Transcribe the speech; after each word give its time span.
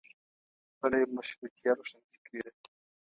بله 0.79 0.97
یې 1.01 1.05
مشروطیه 1.17 1.71
روښانفکري 1.79 2.39
وه. 2.43 2.51